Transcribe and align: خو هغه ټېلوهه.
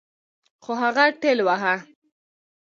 خو 0.63 0.71
هغه 0.83 1.05
ټېلوهه. 1.21 1.75